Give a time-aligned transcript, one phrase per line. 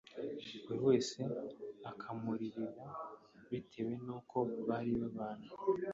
[0.65, 1.19] buri wese
[1.91, 2.67] akamuririra
[3.49, 5.49] bitewe n’uko bari babanye